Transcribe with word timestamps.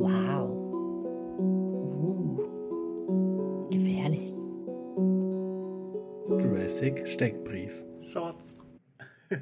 Wow. 0.00 0.48
Uh. 1.38 2.40
Gefährlich. 3.70 4.32
Jurassic 6.26 7.06
Steckbrief. 7.06 7.74
Shorts. 8.10 8.56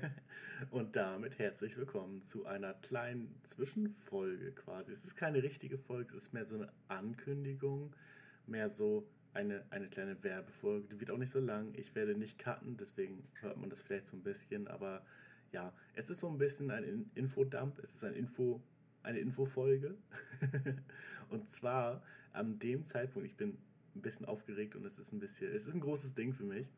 Und 0.73 0.97
damit 0.97 1.39
herzlich 1.39 1.77
willkommen 1.77 2.23
zu 2.23 2.45
einer 2.45 2.75
kleinen 2.75 3.41
Zwischenfolge 3.45 4.51
quasi. 4.51 4.91
Es 4.91 5.05
ist 5.05 5.15
keine 5.15 5.45
richtige 5.45 5.79
Folge, 5.79 6.17
es 6.17 6.25
ist 6.25 6.35
mehr 6.35 6.45
so 6.45 6.57
eine 6.57 6.73
Ankündigung, 6.89 7.95
mehr 8.49 8.69
so 8.69 9.07
eine, 9.35 9.65
eine 9.71 9.87
kleine 9.87 10.21
Werbefolge. 10.25 10.89
Die 10.89 10.99
wird 10.99 11.13
auch 11.13 11.19
nicht 11.19 11.31
so 11.31 11.39
lang. 11.39 11.73
Ich 11.75 11.95
werde 11.95 12.17
nicht 12.17 12.37
cutten, 12.37 12.77
deswegen 12.77 13.29
hört 13.35 13.59
man 13.59 13.71
das 13.71 13.81
vielleicht 13.81 14.07
so 14.07 14.17
ein 14.17 14.25
bisschen. 14.25 14.67
Aber 14.67 15.07
ja, 15.53 15.73
es 15.95 16.11
ist 16.11 16.21
so 16.21 16.29
ein 16.29 16.39
bisschen 16.39 16.73
ein 16.73 17.13
Infodump. 17.15 17.79
Es 17.79 17.95
ist 17.95 18.03
ein 18.03 18.15
Info, 18.15 18.61
eine 19.09 19.19
Infofolge. 19.19 19.97
und 21.31 21.49
zwar 21.49 22.03
an 22.33 22.59
dem 22.59 22.85
Zeitpunkt, 22.85 23.29
ich 23.29 23.37
bin 23.37 23.59
ein 23.95 24.03
bisschen 24.03 24.27
aufgeregt 24.27 24.77
und 24.77 24.85
es 24.85 24.99
ist 24.99 25.13
ein 25.13 25.19
bisschen, 25.19 25.53
es 25.55 25.67
ist 25.67 25.75
ein 25.75 25.81
großes 25.81 26.15
Ding 26.15 26.33
für 26.33 26.45
mich. 26.45 26.69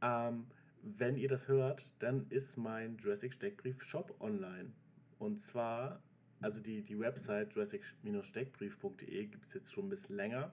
Ähm, 0.00 0.46
wenn 0.82 1.16
ihr 1.16 1.28
das 1.28 1.46
hört, 1.46 1.94
dann 2.00 2.26
ist 2.30 2.56
mein 2.56 2.96
Jurassic 2.98 3.34
Steckbrief 3.34 3.82
Shop 3.82 4.16
online. 4.20 4.72
Und 5.18 5.40
zwar, 5.40 6.02
also 6.40 6.58
die, 6.58 6.82
die 6.82 6.98
Website 6.98 7.54
jurassic-steckbrief.de 7.54 9.26
gibt 9.26 9.46
es 9.46 9.54
jetzt 9.54 9.72
schon 9.72 9.86
ein 9.86 9.90
bisschen 9.90 10.16
länger 10.16 10.52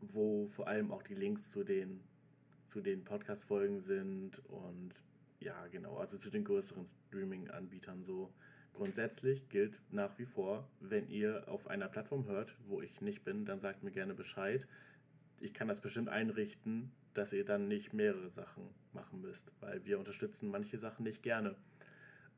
wo 0.00 0.46
vor 0.46 0.68
allem 0.68 0.92
auch 0.92 1.02
die 1.02 1.14
Links 1.14 1.50
zu 1.50 1.64
den, 1.64 2.00
zu 2.66 2.80
den 2.80 3.04
Podcast-Folgen 3.04 3.80
sind 3.80 4.38
und 4.48 4.90
ja, 5.40 5.66
genau, 5.68 5.98
also 5.98 6.16
zu 6.16 6.30
den 6.30 6.44
größeren 6.44 6.86
Streaming-Anbietern 6.86 8.04
so. 8.04 8.32
Grundsätzlich 8.76 9.48
gilt 9.48 9.80
nach 9.90 10.18
wie 10.18 10.26
vor, 10.26 10.68
wenn 10.80 11.08
ihr 11.08 11.48
auf 11.48 11.66
einer 11.66 11.88
Plattform 11.88 12.26
hört, 12.26 12.54
wo 12.66 12.82
ich 12.82 13.00
nicht 13.00 13.24
bin, 13.24 13.46
dann 13.46 13.58
sagt 13.58 13.82
mir 13.82 13.90
gerne 13.90 14.12
Bescheid. 14.12 14.66
Ich 15.40 15.54
kann 15.54 15.66
das 15.66 15.80
bestimmt 15.80 16.10
einrichten, 16.10 16.92
dass 17.14 17.32
ihr 17.32 17.46
dann 17.46 17.68
nicht 17.68 17.94
mehrere 17.94 18.28
Sachen 18.28 18.68
machen 18.92 19.22
müsst, 19.22 19.50
weil 19.60 19.82
wir 19.86 19.98
unterstützen 19.98 20.50
manche 20.50 20.76
Sachen 20.76 21.04
nicht 21.04 21.22
gerne. 21.22 21.56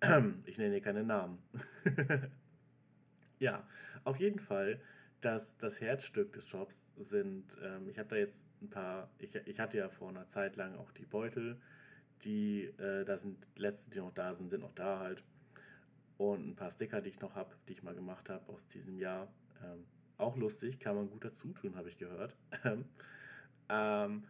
Ich 0.46 0.58
nenne 0.58 0.74
hier 0.74 0.80
keine 0.80 1.02
Namen. 1.02 1.38
ja, 3.40 3.66
auf 4.04 4.20
jeden 4.20 4.38
Fall 4.38 4.80
das, 5.20 5.58
das 5.58 5.80
Herzstück 5.80 6.32
des 6.34 6.46
Shops 6.46 6.92
sind, 6.98 7.56
ähm, 7.64 7.88
ich 7.88 7.98
habe 7.98 8.10
da 8.10 8.14
jetzt 8.14 8.44
ein 8.62 8.70
paar, 8.70 9.10
ich, 9.18 9.34
ich 9.34 9.58
hatte 9.58 9.78
ja 9.78 9.88
vor 9.88 10.10
einer 10.10 10.28
Zeit 10.28 10.54
lang 10.54 10.76
auch 10.76 10.92
die 10.92 11.04
Beutel, 11.04 11.60
die, 12.22 12.66
äh, 12.78 13.04
da 13.04 13.16
sind, 13.16 13.44
letzten, 13.56 13.90
die 13.90 13.98
noch 13.98 14.14
da 14.14 14.36
sind, 14.36 14.50
sind 14.50 14.60
noch 14.60 14.74
da 14.76 15.00
halt. 15.00 15.24
Und 16.18 16.48
ein 16.48 16.56
paar 16.56 16.70
Sticker, 16.70 17.00
die 17.00 17.10
ich 17.10 17.20
noch 17.20 17.34
habe, 17.34 17.54
die 17.68 17.72
ich 17.72 17.82
mal 17.82 17.94
gemacht 17.94 18.28
habe 18.28 18.46
aus 18.52 18.66
diesem 18.68 18.98
Jahr. 18.98 19.28
Ähm, 19.64 19.84
auch 20.18 20.36
lustig, 20.36 20.80
kann 20.80 20.96
man 20.96 21.08
gut 21.08 21.24
dazu 21.24 21.52
tun, 21.52 21.76
habe 21.76 21.88
ich 21.88 21.96
gehört. 21.96 22.36
ähm, 23.68 24.24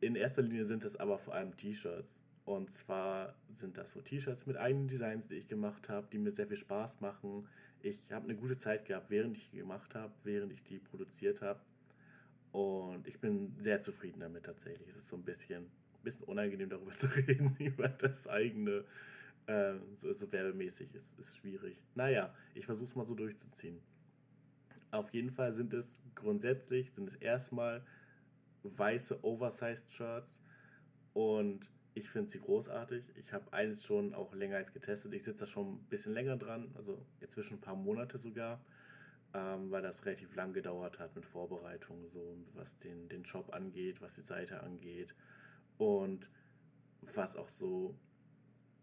in 0.00 0.16
erster 0.16 0.42
Linie 0.42 0.64
sind 0.64 0.84
es 0.84 0.96
aber 0.96 1.18
vor 1.18 1.34
allem 1.34 1.56
T-Shirts. 1.56 2.18
Und 2.44 2.70
zwar 2.70 3.34
sind 3.50 3.78
das 3.78 3.92
so 3.92 4.00
T-Shirts 4.00 4.46
mit 4.46 4.56
eigenen 4.56 4.88
Designs, 4.88 5.28
die 5.28 5.36
ich 5.36 5.48
gemacht 5.48 5.88
habe, 5.88 6.08
die 6.10 6.18
mir 6.18 6.32
sehr 6.32 6.46
viel 6.46 6.56
Spaß 6.56 7.00
machen, 7.00 7.46
ich 7.84 7.98
habe 8.10 8.24
eine 8.24 8.34
gute 8.34 8.56
Zeit 8.56 8.86
gehabt, 8.86 9.10
während 9.10 9.36
ich 9.36 9.50
die 9.50 9.58
gemacht 9.58 9.94
habe, 9.94 10.12
während 10.24 10.52
ich 10.52 10.62
die 10.62 10.78
produziert 10.78 11.42
habe. 11.42 11.60
Und 12.50 13.06
ich 13.06 13.20
bin 13.20 13.54
sehr 13.58 13.82
zufrieden 13.82 14.20
damit 14.20 14.44
tatsächlich. 14.44 14.88
Es 14.88 14.96
ist 14.96 15.08
so 15.08 15.16
ein 15.16 15.22
bisschen, 15.22 15.66
bisschen 16.02 16.24
unangenehm 16.24 16.70
darüber 16.70 16.94
zu 16.94 17.06
reden, 17.16 17.56
über 17.58 17.88
das 17.88 18.26
eigene, 18.26 18.84
äh, 19.46 19.74
so, 19.96 20.12
so 20.12 20.30
werbemäßig 20.30 20.94
ist, 20.94 21.18
ist 21.18 21.36
schwierig. 21.36 21.82
Naja, 21.94 22.34
ich 22.54 22.66
versuche 22.66 22.88
es 22.88 22.94
mal 22.96 23.06
so 23.06 23.14
durchzuziehen. 23.14 23.80
Auf 24.90 25.12
jeden 25.12 25.30
Fall 25.30 25.52
sind 25.54 25.74
es 25.74 26.02
grundsätzlich, 26.14 26.92
sind 26.92 27.08
es 27.08 27.16
erstmal 27.16 27.84
weiße 28.62 29.22
Oversized 29.24 29.92
Shirts 29.92 30.40
und 31.12 31.68
ich 31.94 32.08
finde 32.08 32.30
sie 32.30 32.40
großartig. 32.40 33.04
Ich 33.16 33.32
habe 33.32 33.52
eines 33.52 33.84
schon 33.84 34.14
auch 34.14 34.34
länger 34.34 34.56
als 34.56 34.72
getestet. 34.72 35.12
Ich 35.14 35.24
sitze 35.24 35.44
da 35.44 35.46
schon 35.46 35.74
ein 35.74 35.86
bisschen 35.88 36.12
länger 36.12 36.36
dran, 36.36 36.72
also 36.74 37.04
inzwischen 37.20 37.54
ein 37.54 37.60
paar 37.60 37.76
Monate 37.76 38.18
sogar, 38.18 38.64
ähm, 39.32 39.70
weil 39.70 39.82
das 39.82 40.04
relativ 40.04 40.34
lang 40.34 40.52
gedauert 40.52 40.98
hat 40.98 41.14
mit 41.14 41.24
Vorbereitungen, 41.24 42.08
so 42.08 42.36
was 42.54 42.78
den, 42.80 43.08
den 43.08 43.24
Shop 43.24 43.52
angeht, 43.52 44.00
was 44.00 44.16
die 44.16 44.22
Seite 44.22 44.60
angeht 44.62 45.14
und 45.78 46.28
was 47.02 47.36
auch 47.36 47.48
so 47.48 47.96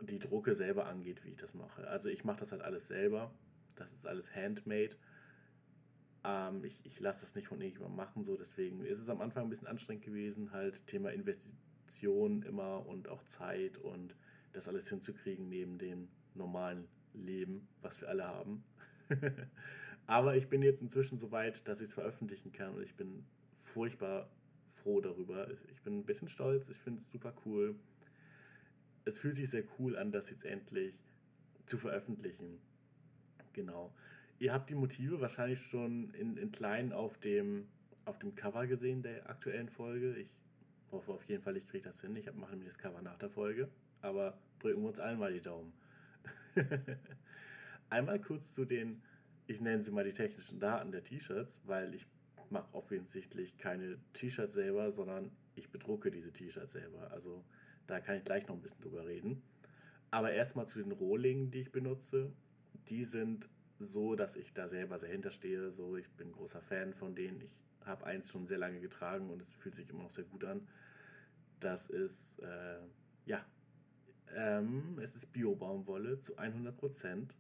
die 0.01 0.19
Drucke 0.19 0.55
selber 0.55 0.87
angeht, 0.87 1.23
wie 1.23 1.29
ich 1.29 1.37
das 1.37 1.53
mache. 1.53 1.87
Also 1.87 2.09
ich 2.09 2.23
mache 2.23 2.39
das 2.39 2.51
halt 2.51 2.61
alles 2.61 2.87
selber. 2.87 3.33
Das 3.75 3.93
ist 3.93 4.05
alles 4.05 4.35
handmade. 4.35 4.95
Ähm, 6.23 6.63
ich 6.63 6.79
ich 6.85 6.99
lasse 6.99 7.21
das 7.21 7.35
nicht 7.35 7.47
von 7.47 7.59
irgendjemandem 7.61 7.97
machen, 7.97 8.23
so 8.23 8.35
deswegen 8.37 8.85
ist 8.85 8.99
es 8.99 9.09
am 9.09 9.21
Anfang 9.21 9.43
ein 9.43 9.49
bisschen 9.49 9.67
anstrengend 9.67 10.03
gewesen, 10.03 10.51
halt 10.51 10.85
Thema 10.87 11.11
Investition 11.11 12.43
immer 12.43 12.85
und 12.85 13.09
auch 13.09 13.23
Zeit 13.23 13.77
und 13.77 14.15
das 14.53 14.67
alles 14.67 14.87
hinzukriegen 14.89 15.49
neben 15.49 15.77
dem 15.77 16.09
normalen 16.35 16.87
Leben, 17.13 17.67
was 17.81 17.99
wir 18.01 18.09
alle 18.09 18.27
haben. 18.27 18.63
Aber 20.07 20.35
ich 20.35 20.47
bin 20.47 20.61
jetzt 20.61 20.81
inzwischen 20.81 21.17
so 21.17 21.31
weit, 21.31 21.67
dass 21.67 21.79
ich 21.79 21.89
es 21.89 21.93
veröffentlichen 21.93 22.51
kann 22.51 22.75
und 22.75 22.83
ich 22.83 22.95
bin 22.95 23.25
furchtbar 23.61 24.29
froh 24.73 25.01
darüber. 25.01 25.47
Ich 25.71 25.81
bin 25.81 25.99
ein 25.99 26.05
bisschen 26.05 26.27
stolz, 26.27 26.69
ich 26.69 26.77
finde 26.77 26.99
es 26.99 27.09
super 27.11 27.33
cool. 27.45 27.75
Es 29.05 29.19
fühlt 29.19 29.35
sich 29.35 29.49
sehr 29.49 29.63
cool 29.79 29.97
an, 29.97 30.11
das 30.11 30.29
jetzt 30.29 30.45
endlich 30.45 30.95
zu 31.65 31.77
veröffentlichen. 31.77 32.59
Genau. 33.53 33.93
Ihr 34.39 34.53
habt 34.53 34.69
die 34.69 34.75
Motive 34.75 35.21
wahrscheinlich 35.21 35.61
schon 35.61 36.13
in, 36.13 36.37
in 36.37 36.51
klein 36.51 36.93
auf 36.93 37.17
dem, 37.19 37.67
auf 38.05 38.19
dem 38.19 38.35
Cover 38.35 38.67
gesehen 38.67 39.03
der 39.03 39.29
aktuellen 39.29 39.69
Folge. 39.69 40.15
Ich 40.15 40.29
hoffe 40.91 41.11
auf 41.11 41.23
jeden 41.25 41.43
Fall, 41.43 41.57
ich 41.57 41.67
kriege 41.67 41.83
das 41.83 42.01
hin. 42.01 42.15
Ich 42.15 42.31
mache 42.33 42.51
nämlich 42.51 42.69
das 42.69 42.77
Cover 42.77 43.01
nach 43.01 43.17
der 43.17 43.29
Folge. 43.29 43.69
Aber 44.01 44.37
drücken 44.59 44.81
wir 44.81 44.89
uns 44.89 44.99
allen 44.99 45.19
mal 45.19 45.33
die 45.33 45.41
Daumen. 45.41 45.73
Einmal 47.89 48.19
kurz 48.19 48.53
zu 48.53 48.65
den, 48.65 49.01
ich 49.47 49.61
nenne 49.61 49.81
sie 49.81 49.91
mal 49.91 50.03
die 50.03 50.13
technischen 50.13 50.59
Daten 50.59 50.91
der 50.91 51.03
T-Shirts, 51.03 51.59
weil 51.65 51.93
ich 51.93 52.05
mache 52.49 52.73
offensichtlich 52.73 53.57
keine 53.57 53.97
T-Shirts 54.13 54.53
selber, 54.53 54.91
sondern 54.91 55.31
ich 55.55 55.69
bedrucke 55.69 56.11
diese 56.11 56.31
T-Shirts 56.31 56.73
selber. 56.73 57.11
Also 57.11 57.43
da 57.91 57.99
kann 57.99 58.15
ich 58.15 58.23
gleich 58.23 58.47
noch 58.47 58.55
ein 58.55 58.61
bisschen 58.61 58.81
drüber 58.81 59.05
reden. 59.05 59.43
Aber 60.11 60.31
erstmal 60.31 60.65
zu 60.65 60.79
den 60.79 60.93
Rohlingen, 60.93 61.51
die 61.51 61.59
ich 61.59 61.71
benutze. 61.71 62.31
Die 62.87 63.03
sind 63.03 63.49
so, 63.79 64.15
dass 64.15 64.37
ich 64.37 64.53
da 64.53 64.69
selber 64.69 64.97
sehr 64.97 65.09
hinterstehe. 65.09 65.71
So, 65.71 65.97
ich 65.97 66.09
bin 66.11 66.31
großer 66.31 66.61
Fan 66.61 66.93
von 66.93 67.15
denen. 67.15 67.41
Ich 67.41 67.51
habe 67.85 68.05
eins 68.05 68.29
schon 68.29 68.47
sehr 68.47 68.57
lange 68.57 68.79
getragen 68.79 69.29
und 69.29 69.41
es 69.41 69.53
fühlt 69.55 69.75
sich 69.75 69.89
immer 69.89 70.03
noch 70.03 70.11
sehr 70.11 70.23
gut 70.23 70.45
an. 70.45 70.67
Das 71.59 71.89
ist, 71.89 72.39
äh, 72.39 72.79
ja, 73.25 73.45
ähm, 74.35 74.97
es 75.01 75.15
ist 75.17 75.31
Bio-Baumwolle 75.33 76.17
zu 76.19 76.37
100%. 76.37 77.33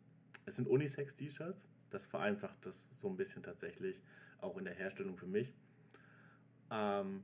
Es 0.45 0.57
sind 0.57 0.67
Unisex-T-Shirts. 0.67 1.65
Das 1.89 2.05
vereinfacht 2.07 2.65
das 2.65 2.89
so 2.97 3.07
ein 3.07 3.15
bisschen 3.15 3.43
tatsächlich 3.43 4.01
auch 4.39 4.57
in 4.57 4.65
der 4.65 4.73
Herstellung 4.73 5.17
für 5.17 5.27
mich. 5.27 5.53
Ähm, 6.69 7.23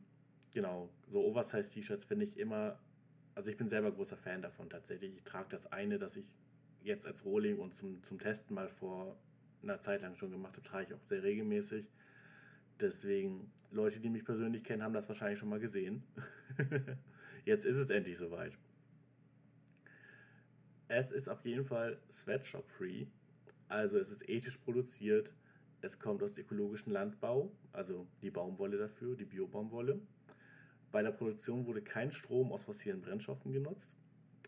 genau, 0.54 0.90
so 1.08 1.26
Oversize-T-Shirts 1.26 2.06
finde 2.06 2.26
ich 2.26 2.38
immer, 2.38 2.80
also 3.38 3.52
ich 3.52 3.58
bin 3.58 3.68
selber 3.68 3.92
großer 3.92 4.18
Fan 4.18 4.42
davon 4.42 4.68
tatsächlich. 4.68 5.16
Ich 5.16 5.24
trage 5.24 5.50
das 5.52 5.72
eine, 5.72 6.00
das 6.00 6.16
ich 6.16 6.25
jetzt 6.81 7.06
als 7.06 7.24
Rohling 7.24 7.59
und 7.59 7.72
zum, 7.72 8.02
zum 8.02 8.18
Testen 8.18 8.56
mal 8.56 8.68
vor 8.68 9.16
einer 9.62 9.80
Zeit 9.80 10.02
lang 10.02 10.16
schon 10.16 10.31
gemacht 10.31 10.58
habe, 10.58 10.68
trage 10.68 10.88
ich 10.88 10.94
auch 10.96 11.03
sehr 11.03 11.22
regelmäßig. 11.22 11.86
Deswegen, 12.80 13.52
Leute, 13.70 14.00
die 14.00 14.09
mich 14.09 14.25
persönlich 14.25 14.64
kennen, 14.64 14.81
haben 14.81 14.96
das 14.96 15.08
wahrscheinlich 15.08 15.38
schon 15.38 15.50
mal 15.50 15.59
gesehen. 15.59 16.02
Jetzt 17.46 17.66
ist 17.66 17.75
es 17.75 17.92
endlich 17.92 18.18
soweit. 18.18 18.58
Es 20.88 21.12
ist 21.12 21.30
auf 21.30 21.46
jeden 21.46 21.66
Fall 21.66 22.00
Sweatshop-free. 22.09 23.06
Also 23.68 24.00
es 24.00 24.09
ist 24.09 24.28
ethisch 24.28 24.58
produziert. 24.58 25.30
Es 25.81 26.00
kommt 26.00 26.24
aus 26.24 26.36
ökologischem 26.36 26.92
Landbau, 26.92 27.51
also 27.72 28.07
die 28.24 28.31
Baumwolle 28.31 28.80
dafür, 28.80 29.16
die 29.16 29.25
Biobaumwolle. 29.25 30.01
Bei 30.98 31.04
der 31.04 31.12
Produktion 31.12 31.68
wurde 31.68 31.84
kein 31.84 32.12
Strom 32.12 32.52
aus 32.52 32.64
fossilen 32.64 33.02
Brennstoffen 33.02 33.54
genutzt. 33.54 33.94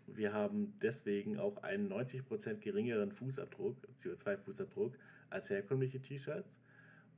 Wir 0.08 0.34
haben 0.34 0.74
deswegen 0.82 1.38
auch 1.38 1.62
einen 1.62 1.94
90% 1.94 2.56
geringeren 2.56 3.12
Fußabdruck, 3.12 3.78
CO2-Fußabdruck, 4.00 4.94
als 5.30 5.52
herkömmliche 5.52 6.02
T-Shirts. 6.02 6.60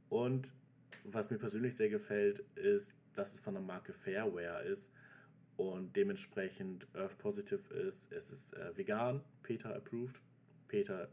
Und 0.09 0.51
was 1.05 1.31
mir 1.31 1.37
persönlich 1.37 1.77
sehr 1.77 1.87
gefällt, 1.87 2.39
ist, 2.57 2.97
dass 3.13 3.33
es 3.33 3.39
von 3.39 3.53
der 3.53 3.63
Marke 3.63 3.93
Fairwear 3.93 4.63
ist 4.63 4.91
und 5.55 5.95
dementsprechend 5.95 6.85
Earth 6.93 7.17
Positive 7.17 7.73
ist. 7.73 8.11
Es 8.11 8.31
ist 8.31 8.53
äh, 8.55 8.75
vegan, 8.75 9.23
Peter 9.43 9.73
approved. 9.73 10.19
Peter 10.67 11.07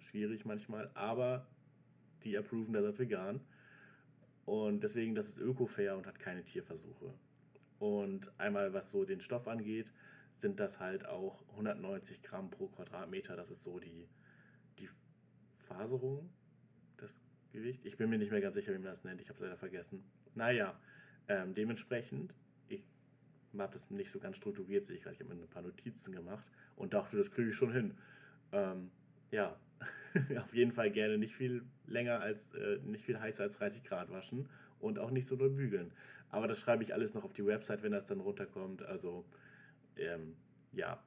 schwierig 0.00 0.44
manchmal, 0.44 0.90
aber 0.94 1.46
die 2.24 2.36
approven 2.36 2.72
das 2.72 2.86
als 2.86 2.98
vegan. 2.98 3.40
Und 4.46 4.82
deswegen, 4.82 5.14
das 5.14 5.28
ist 5.28 5.38
öko-fair 5.38 5.96
und 5.96 6.08
hat 6.08 6.18
keine 6.18 6.42
Tierversuche. 6.42 7.14
Und 7.82 8.30
einmal, 8.38 8.72
was 8.72 8.92
so 8.92 9.04
den 9.04 9.20
Stoff 9.20 9.48
angeht, 9.48 9.90
sind 10.34 10.60
das 10.60 10.78
halt 10.78 11.04
auch 11.04 11.42
190 11.50 12.22
Gramm 12.22 12.48
pro 12.48 12.68
Quadratmeter. 12.68 13.34
Das 13.34 13.50
ist 13.50 13.64
so 13.64 13.80
die, 13.80 14.08
die 14.78 14.88
Faserung. 15.56 16.30
Das 16.96 17.20
Gewicht. 17.50 17.84
Ich 17.84 17.96
bin 17.96 18.08
mir 18.08 18.18
nicht 18.18 18.30
mehr 18.30 18.40
ganz 18.40 18.54
sicher, 18.54 18.72
wie 18.72 18.78
man 18.78 18.86
das 18.86 19.02
nennt. 19.02 19.20
Ich 19.20 19.28
habe 19.28 19.34
es 19.34 19.40
leider 19.40 19.56
vergessen. 19.56 20.04
Naja, 20.36 20.78
ähm, 21.26 21.54
dementsprechend, 21.54 22.32
ich 22.68 22.84
habe 23.58 23.72
das 23.72 23.90
nicht 23.90 24.12
so 24.12 24.20
ganz 24.20 24.36
strukturiert, 24.36 24.84
sehe 24.84 24.94
ich 24.94 25.02
gerade. 25.02 25.16
Ich 25.16 25.20
habe 25.20 25.34
mir 25.34 25.42
ein 25.42 25.48
paar 25.48 25.62
Notizen 25.62 26.12
gemacht 26.12 26.46
und 26.76 26.94
dachte, 26.94 27.16
das 27.16 27.32
kriege 27.32 27.50
ich 27.50 27.56
schon 27.56 27.72
hin. 27.72 27.98
Ähm, 28.52 28.92
ja, 29.32 29.58
auf 30.40 30.54
jeden 30.54 30.70
Fall 30.70 30.92
gerne 30.92 31.18
nicht 31.18 31.34
viel 31.34 31.64
länger 31.88 32.20
als, 32.20 32.54
äh, 32.54 32.78
nicht 32.84 33.04
viel 33.04 33.18
heißer 33.18 33.42
als 33.42 33.54
30 33.54 33.82
Grad 33.82 34.08
waschen 34.08 34.48
und 34.78 35.00
auch 35.00 35.10
nicht 35.10 35.26
so 35.26 35.34
doll 35.34 35.50
bügeln. 35.50 35.92
Aber 36.32 36.48
das 36.48 36.58
schreibe 36.58 36.82
ich 36.82 36.92
alles 36.92 37.14
noch 37.14 37.24
auf 37.24 37.34
die 37.34 37.46
Website, 37.46 37.82
wenn 37.84 37.92
das 37.92 38.06
dann 38.06 38.18
runterkommt. 38.18 38.82
Also, 38.82 39.24
ähm, 39.96 40.34
ja. 40.72 41.00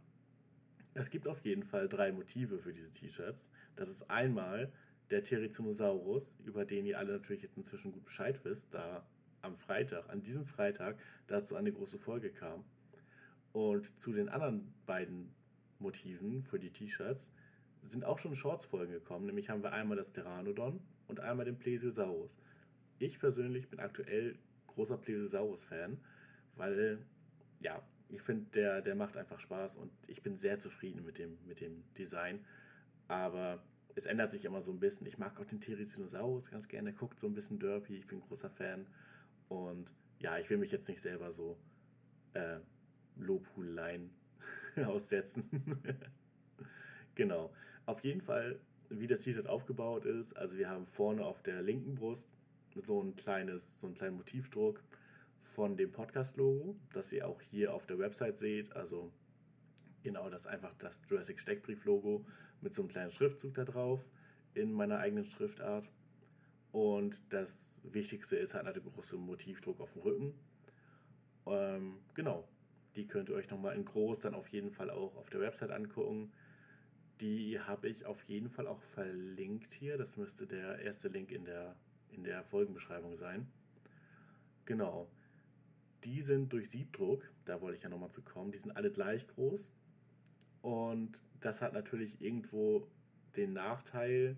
Es 0.93 1.09
gibt 1.09 1.27
auf 1.27 1.41
jeden 1.41 1.63
Fall 1.63 1.89
drei 1.89 2.13
Motive 2.13 2.59
für 2.59 2.71
diese 2.71 2.93
T-Shirts. 2.93 3.49
Das 3.75 3.89
ist 3.89 4.09
einmal 4.09 4.71
der 5.09 5.23
Therizinosaurus, 5.23 6.31
über 6.45 6.63
den 6.63 6.85
ihr 6.85 6.99
alle 6.99 7.13
natürlich 7.13 7.41
jetzt 7.41 7.57
inzwischen 7.57 7.91
gut 7.91 8.05
Bescheid 8.05 8.39
wisst, 8.45 8.73
da 8.73 9.05
am 9.41 9.57
Freitag, 9.57 10.09
an 10.09 10.21
diesem 10.21 10.45
Freitag, 10.45 10.97
dazu 11.27 11.55
eine 11.55 11.73
große 11.73 11.97
Folge 11.97 12.29
kam. 12.29 12.63
Und 13.51 13.99
zu 13.99 14.13
den 14.13 14.29
anderen 14.29 14.73
beiden 14.85 15.33
Motiven 15.79 16.43
für 16.43 16.59
die 16.59 16.71
T-Shirts 16.71 17.27
sind 17.81 18.05
auch 18.05 18.19
schon 18.19 18.35
Shorts-Folgen 18.35 18.93
gekommen. 18.93 19.25
Nämlich 19.25 19.49
haben 19.49 19.63
wir 19.63 19.73
einmal 19.73 19.97
das 19.97 20.09
Pteranodon 20.09 20.79
und 21.07 21.19
einmal 21.19 21.45
den 21.45 21.57
Plesiosaurus. 21.57 22.37
Ich 22.99 23.19
persönlich 23.19 23.69
bin 23.69 23.79
aktuell 23.79 24.37
großer 24.75 24.97
Plesiosaurus-Fan, 24.97 25.97
weil, 26.55 26.99
ja, 27.59 27.81
ich 28.09 28.21
finde, 28.21 28.45
der, 28.53 28.81
der 28.81 28.95
macht 28.95 29.17
einfach 29.17 29.39
Spaß 29.39 29.77
und 29.77 29.91
ich 30.07 30.21
bin 30.21 30.37
sehr 30.37 30.59
zufrieden 30.59 31.03
mit 31.05 31.17
dem, 31.17 31.37
mit 31.47 31.59
dem 31.59 31.83
Design. 31.97 32.45
Aber 33.07 33.63
es 33.95 34.05
ändert 34.05 34.31
sich 34.31 34.45
immer 34.45 34.61
so 34.61 34.71
ein 34.71 34.79
bisschen. 34.79 35.07
Ich 35.07 35.17
mag 35.17 35.39
auch 35.39 35.45
den 35.45 35.61
Therizinosaurus 35.61 36.51
ganz 36.51 36.67
gerne. 36.67 36.91
Der 36.91 36.99
guckt 36.99 37.19
so 37.19 37.27
ein 37.27 37.33
bisschen 37.33 37.59
derpy. 37.59 37.95
Ich 37.95 38.07
bin 38.07 38.19
großer 38.21 38.49
Fan. 38.49 38.85
Und 39.47 39.89
ja, 40.19 40.37
ich 40.37 40.49
will 40.49 40.57
mich 40.57 40.71
jetzt 40.71 40.87
nicht 40.87 41.01
selber 41.01 41.31
so 41.31 41.57
äh, 42.33 42.59
Lobhudeleien 43.17 44.11
aussetzen. 44.85 45.49
genau. 47.15 47.53
Auf 47.85 48.03
jeden 48.03 48.21
Fall, 48.21 48.59
wie 48.89 49.07
das 49.07 49.21
T-Shirt 49.21 49.47
aufgebaut 49.47 50.05
ist. 50.05 50.35
Also 50.35 50.57
wir 50.57 50.69
haben 50.69 50.85
vorne 50.87 51.23
auf 51.23 51.41
der 51.41 51.61
linken 51.61 51.95
Brust 51.95 52.31
so 52.75 53.01
ein 53.01 53.15
kleines, 53.15 53.79
so 53.79 53.87
einen 53.87 53.95
kleinen 53.95 54.17
Motivdruck 54.17 54.83
von 55.39 55.77
dem 55.77 55.91
Podcast-Logo, 55.91 56.75
das 56.93 57.11
ihr 57.11 57.27
auch 57.27 57.41
hier 57.41 57.73
auf 57.73 57.85
der 57.85 57.97
Website 57.97 58.37
seht. 58.37 58.75
Also 58.75 59.11
genau, 60.03 60.29
das 60.29 60.47
einfach 60.47 60.73
das 60.79 61.01
Jurassic 61.09 61.39
Steckbrief-Logo 61.39 62.25
mit 62.61 62.73
so 62.73 62.81
einem 62.81 62.89
kleinen 62.89 63.11
Schriftzug 63.11 63.53
da 63.53 63.63
drauf 63.63 64.01
in 64.53 64.71
meiner 64.73 64.99
eigenen 64.99 65.25
Schriftart. 65.25 65.89
Und 66.71 67.15
das 67.29 67.79
Wichtigste 67.83 68.35
ist 68.35 68.53
halt 68.53 68.65
der 68.65 68.81
große 68.81 69.15
Motivdruck 69.15 69.79
auf 69.79 69.93
dem 69.93 70.01
Rücken. 70.01 70.33
Ähm, 71.45 71.99
genau, 72.13 72.47
die 72.95 73.07
könnt 73.07 73.29
ihr 73.29 73.35
euch 73.35 73.49
nochmal 73.49 73.75
in 73.75 73.85
groß 73.85 74.21
dann 74.21 74.33
auf 74.33 74.47
jeden 74.49 74.71
Fall 74.71 74.89
auch 74.89 75.15
auf 75.15 75.29
der 75.29 75.41
Website 75.41 75.71
angucken. 75.71 76.31
Die 77.21 77.59
habe 77.59 77.87
ich 77.87 78.05
auf 78.05 78.21
jeden 78.23 78.49
Fall 78.49 78.67
auch 78.67 78.81
verlinkt 78.81 79.73
hier. 79.73 79.97
Das 79.97 80.17
müsste 80.17 80.47
der 80.47 80.79
erste 80.79 81.07
Link 81.07 81.31
in 81.31 81.45
der, 81.45 81.75
in 82.15 82.23
der 82.23 82.43
Folgenbeschreibung 82.43 83.17
sein. 83.17 83.47
Genau. 84.65 85.09
Die 86.03 86.21
sind 86.21 86.53
durch 86.53 86.69
Siebdruck, 86.69 87.29
da 87.45 87.61
wollte 87.61 87.77
ich 87.77 87.83
ja 87.83 87.89
nochmal 87.89 88.11
zu 88.11 88.21
kommen, 88.21 88.51
die 88.51 88.57
sind 88.57 88.75
alle 88.75 88.91
gleich 88.91 89.27
groß. 89.27 89.69
Und 90.61 91.19
das 91.41 91.61
hat 91.61 91.73
natürlich 91.73 92.21
irgendwo 92.21 92.87
den 93.35 93.53
Nachteil, 93.53 94.37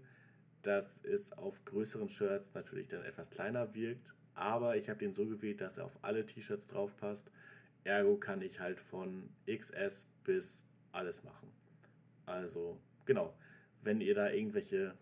dass 0.62 1.04
es 1.04 1.32
auf 1.34 1.64
größeren 1.66 2.10
Shirts 2.10 2.54
natürlich 2.54 2.88
dann 2.90 3.04
etwas 3.04 3.30
kleiner 3.30 3.74
wirkt. 3.74 4.14
Aber 4.34 4.78
ich 4.78 4.90
habe 4.90 5.00
den 5.00 5.14
so 5.14 5.26
gewählt, 5.26 5.62
dass 5.62 5.78
er 5.78 5.86
auf 5.86 5.98
alle 6.02 6.26
T-Shirts 6.26 6.68
drauf 6.68 6.96
passt. 6.98 7.32
Ergo 7.84 8.18
kann 8.18 8.42
ich 8.42 8.60
halt 8.60 8.80
von 8.80 9.30
XS 9.48 10.06
bis 10.24 10.64
alles 10.92 11.24
machen. 11.24 11.50
Also, 12.26 12.80
genau. 13.06 13.34
Wenn 13.82 14.02
ihr 14.02 14.14
da 14.14 14.30
irgendwelche 14.30 14.96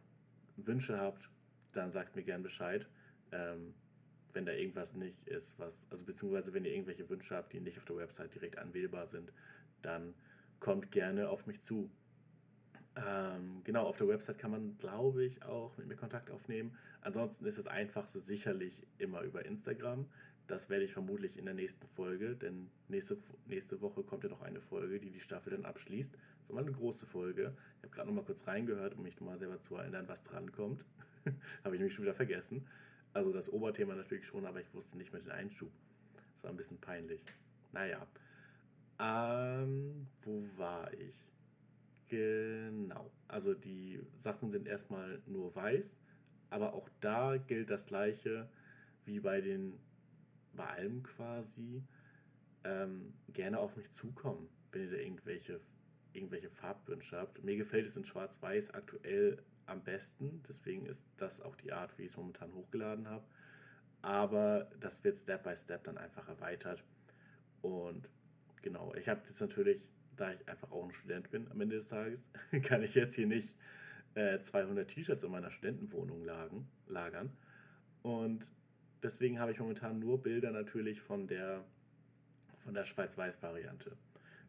Wünsche 0.58 1.00
habt, 1.00 1.30
dann 1.76 1.92
sagt 1.92 2.16
mir 2.16 2.24
gern 2.24 2.44
Bescheid. 2.44 2.88
Ähm, 3.32 3.74
wenn 4.34 4.46
da 4.46 4.52
irgendwas 4.52 4.94
nicht 4.94 5.28
ist, 5.28 5.58
was, 5.60 5.86
also 5.90 6.06
beziehungsweise 6.06 6.54
wenn 6.54 6.66
ihr 6.66 6.72
irgendwelche 6.72 7.10
Wünsche 7.10 7.36
habt, 7.36 7.54
die 7.54 7.60
nicht 7.60 7.78
auf 7.78 7.86
der 7.86 7.98
Website 7.98 8.36
direkt 8.36 8.58
anwählbar 8.58 9.08
sind, 9.08 9.32
dann 9.82 10.14
kommt 10.60 10.92
gerne 10.92 11.30
auf 11.30 11.48
mich 11.48 11.62
zu. 11.62 11.90
Ähm, 12.96 13.62
genau, 13.64 13.86
auf 13.86 13.98
der 13.98 14.08
Website 14.08 14.38
kann 14.38 14.52
man, 14.52 14.78
glaube 14.78 15.24
ich, 15.26 15.44
auch 15.44 15.78
mit 15.78 15.88
mir 15.88 15.96
Kontakt 15.96 16.32
aufnehmen. 16.32 16.78
Ansonsten 17.02 17.46
ist 17.46 17.58
das 17.58 17.68
Einfachste 17.68 18.20
sicherlich 18.20 18.86
immer 18.98 19.22
über 19.22 19.46
Instagram. 19.46 20.06
Das 20.48 20.70
werde 20.70 20.86
ich 20.86 20.94
vermutlich 20.94 21.38
in 21.38 21.46
der 21.46 21.56
nächsten 21.56 21.88
Folge, 21.88 22.36
denn 22.36 22.70
nächste, 22.88 23.18
nächste 23.48 23.82
Woche 23.82 24.04
kommt 24.04 24.24
ja 24.24 24.30
noch 24.30 24.42
eine 24.42 24.62
Folge, 24.62 25.00
die 25.00 25.10
die 25.10 25.20
Staffel 25.20 25.52
dann 25.52 25.66
abschließt. 25.66 26.14
Das 26.14 26.44
ist 26.44 26.50
immer 26.50 26.62
eine 26.62 26.72
große 26.72 27.06
Folge. 27.08 27.56
Ich 27.78 27.84
habe 27.84 27.96
gerade 27.96 28.08
noch 28.10 28.16
mal 28.16 28.26
kurz 28.26 28.46
reingehört, 28.46 28.94
um 28.94 29.04
mich 29.04 29.20
mal 29.22 29.40
selber 29.40 29.60
zu 29.62 29.76
erinnern, 29.76 30.08
was 30.08 30.24
dran 30.24 30.52
kommt. 30.52 30.86
habe 31.64 31.76
ich 31.76 31.80
nämlich 31.80 31.94
schon 31.94 32.06
wieder 32.06 32.14
vergessen. 32.14 32.68
Also 33.14 33.32
das 33.32 33.52
Oberthema 33.52 33.96
natürlich 33.96 34.26
schon, 34.26 34.46
aber 34.46 34.62
ich 34.62 34.74
wusste 34.74 34.98
nicht 34.98 35.14
mit 35.14 35.26
dem 35.26 35.32
Einschub. 35.32 35.72
Das 36.36 36.44
war 36.44 36.52
ein 36.52 36.58
bisschen 36.58 36.80
peinlich. 36.80 37.22
Naja. 37.72 38.06
Ähm, 39.00 40.08
wo 40.24 40.46
war 40.58 40.94
ich? 40.94 41.16
Genau. 42.08 43.12
Also 43.28 43.54
die 43.54 44.00
Sachen 44.16 44.52
sind 44.52 44.68
erstmal 44.68 45.22
nur 45.26 45.56
weiß, 45.56 46.00
aber 46.50 46.74
auch 46.74 46.90
da 47.02 47.38
gilt 47.38 47.70
das 47.70 47.88
gleiche 47.88 48.48
wie 49.06 49.20
bei 49.20 49.42
den 49.42 49.80
bei 50.56 50.66
allem 50.66 51.04
quasi. 51.04 51.84
Ähm, 52.64 53.14
gerne 53.34 53.60
auf 53.60 53.76
mich 53.76 53.92
zukommen, 53.92 54.50
wenn 54.72 54.84
ihr 54.84 54.92
da 54.92 54.98
irgendwelche, 54.98 55.60
irgendwelche 56.14 56.50
Farbwünsche 56.50 57.18
habt. 57.18 57.44
Mir 57.44 57.58
gefällt 57.58 57.86
es 57.86 57.96
in 57.96 58.06
Schwarz-Weiß 58.06 58.74
aktuell 58.74 59.38
am 59.66 59.84
besten, 59.84 60.44
deswegen 60.48 60.86
ist 60.86 61.06
das 61.18 61.42
auch 61.42 61.56
die 61.56 61.74
Art, 61.74 61.98
wie 61.98 62.04
ich 62.04 62.12
es 62.12 62.18
momentan 62.18 62.54
hochgeladen 62.54 63.08
habe. 63.08 63.26
Aber 64.02 64.70
das 64.80 65.04
wird 65.04 65.18
Step 65.18 65.44
by 65.44 65.56
Step 65.56 65.84
dann 65.84 65.98
einfach 65.98 66.28
erweitert. 66.28 66.84
Und 67.62 68.08
genau, 68.62 68.94
ich 68.94 69.10
habe 69.10 69.22
jetzt 69.28 69.42
natürlich 69.42 69.82
da 70.18 70.32
ich 70.32 70.48
einfach 70.48 70.72
auch 70.72 70.84
ein 70.86 70.94
Student 70.94 71.30
bin 71.32 71.48
am 71.52 71.62
Ende 71.62 71.78
des 71.78 71.88
Tages, 71.88 72.32
kann 72.64 72.84
ich 72.84 72.96
jetzt 72.96 73.16
hier 73.16 73.28
nicht 73.28 73.54
äh, 74.16 74.40
200 74.40 74.88
T-Shirts 74.88 75.24
in 75.24 75.32
meiner 75.32 75.52
Studentenwohnung 75.52 76.24
lagen, 76.24 76.68
lagern. 76.88 77.32
Und 78.02 78.46
deswegen 79.04 79.40
habe 79.40 79.52
ich 79.52 79.60
momentan 79.60 80.00
nur 80.00 80.22
Bilder 80.22 80.52
natürlich 80.52 81.02
von 81.02 81.28
der, 81.28 81.64
von 82.64 82.74
der 82.74 82.86
Schwarz-Weiß-Variante. 82.86 83.98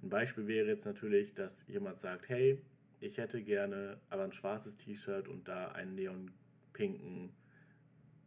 Ein 0.03 0.11
Beispiel 0.11 0.47
wäre 0.47 0.69
jetzt 0.69 0.85
natürlich, 0.85 1.35
dass 1.35 1.67
jemand 1.67 1.99
sagt, 1.99 2.29
hey, 2.29 2.61
ich 3.01 3.19
hätte 3.19 3.43
gerne 3.43 4.01
aber 4.09 4.25
ein 4.25 4.33
schwarzes 4.33 4.77
T-Shirt 4.77 5.29
und 5.29 5.49
da 5.49 5.69
einen 5.69 5.95
neonpinken 5.95 7.33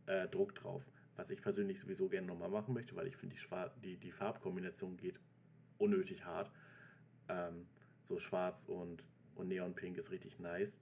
äh, 0.05 0.27
Druck 0.27 0.55
drauf. 0.55 0.83
Was 1.15 1.29
ich 1.29 1.41
persönlich 1.41 1.79
sowieso 1.79 2.07
gerne 2.07 2.27
nochmal 2.27 2.49
machen 2.49 2.73
möchte, 2.73 2.95
weil 2.95 3.07
ich 3.07 3.17
finde, 3.17 3.35
die, 3.35 3.81
die, 3.81 3.97
die 3.97 4.11
Farbkombination 4.11 4.95
geht 4.97 5.19
unnötig 5.77 6.25
hart. 6.25 6.51
Ähm, 7.27 7.67
so 8.03 8.19
schwarz 8.19 8.65
und, 8.65 9.03
und 9.35 9.47
neonpink 9.47 9.97
ist 9.97 10.11
richtig 10.11 10.39
nice. 10.39 10.79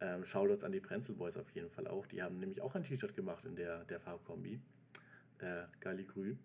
Ähm, 0.00 0.24
Shoutouts 0.24 0.64
an 0.64 0.72
die 0.72 0.80
Prenzel 0.80 1.14
Boys 1.14 1.36
auf 1.36 1.50
jeden 1.50 1.70
Fall 1.70 1.86
auch. 1.86 2.06
Die 2.06 2.22
haben 2.22 2.38
nämlich 2.38 2.60
auch 2.60 2.74
ein 2.74 2.84
T-Shirt 2.84 3.14
gemacht 3.14 3.44
in 3.44 3.56
der, 3.56 3.84
der 3.84 4.00
Farbkombi. 4.00 4.60
Äh, 5.38 5.64
Galligrü. 5.80 6.36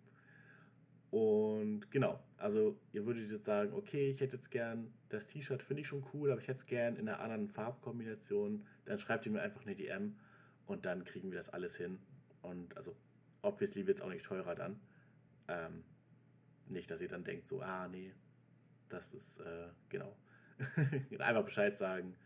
Und 1.14 1.92
genau, 1.92 2.18
also 2.38 2.76
ihr 2.90 3.06
würdet 3.06 3.30
jetzt 3.30 3.44
sagen, 3.44 3.72
okay, 3.72 4.10
ich 4.10 4.20
hätte 4.20 4.34
jetzt 4.34 4.50
gern, 4.50 4.92
das 5.10 5.28
T-Shirt 5.28 5.62
finde 5.62 5.82
ich 5.82 5.86
schon 5.86 6.04
cool, 6.12 6.32
aber 6.32 6.40
ich 6.40 6.48
hätte 6.48 6.58
es 6.58 6.66
gern 6.66 6.96
in 6.96 7.08
einer 7.08 7.20
anderen 7.20 7.48
Farbkombination. 7.48 8.66
Dann 8.84 8.98
schreibt 8.98 9.24
ihr 9.24 9.30
mir 9.30 9.40
einfach 9.40 9.62
eine 9.62 9.76
DM 9.76 10.16
und 10.66 10.84
dann 10.86 11.04
kriegen 11.04 11.30
wir 11.30 11.38
das 11.38 11.50
alles 11.50 11.76
hin. 11.76 12.00
Und 12.42 12.76
also, 12.76 12.96
obviously 13.42 13.86
wird 13.86 13.98
es 13.98 14.02
auch 14.02 14.08
nicht 14.08 14.24
teurer 14.24 14.56
dann. 14.56 14.80
Ähm, 15.46 15.84
nicht, 16.66 16.90
dass 16.90 17.00
ihr 17.00 17.06
dann 17.06 17.22
denkt, 17.22 17.46
so, 17.46 17.60
ah, 17.60 17.86
nee, 17.86 18.12
das 18.88 19.14
ist, 19.14 19.38
äh, 19.38 19.68
genau. 19.90 20.16
Einfach 21.20 21.44
Bescheid 21.44 21.76
sagen, 21.76 22.16